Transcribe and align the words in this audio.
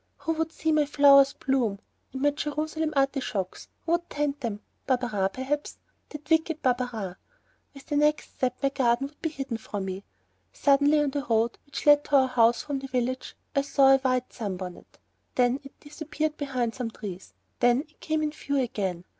Who 0.17 0.31
would 0.33 0.51
see 0.51 0.71
my 0.71 0.87
flowers 0.87 1.33
bloom? 1.33 1.77
and 2.11 2.23
my 2.23 2.31
Jerusalem 2.31 2.91
artichokes, 2.95 3.67
who 3.85 3.91
would 3.91 4.09
tend 4.09 4.39
them? 4.39 4.61
Barberin, 4.87 5.29
perhaps, 5.31 5.77
that 6.09 6.27
wicked 6.27 6.63
Barberin! 6.63 7.17
With 7.75 7.85
the 7.85 7.97
next 7.97 8.33
step 8.35 8.57
my 8.63 8.69
garden 8.69 9.05
would 9.09 9.21
be 9.21 9.29
hidden 9.29 9.57
from 9.57 9.85
me. 9.85 10.03
Suddenly 10.53 11.01
on 11.01 11.11
the 11.11 11.23
road 11.25 11.59
which 11.67 11.85
led 11.85 12.03
to 12.05 12.15
our 12.15 12.27
house 12.27 12.63
from 12.63 12.79
the 12.79 12.87
village, 12.87 13.35
I 13.55 13.61
saw 13.61 13.93
a 13.93 13.99
white 13.99 14.33
sunbonnet. 14.33 14.97
Then 15.35 15.59
it 15.63 15.79
disappeared 15.79 16.35
behind 16.35 16.73
some 16.73 16.89
trees, 16.89 17.35
then 17.59 17.81
it 17.81 17.99
came 17.99 18.23
in 18.23 18.31
view 18.31 18.57
again. 18.57 19.03